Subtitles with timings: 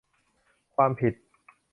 [0.75, 1.13] ความผิด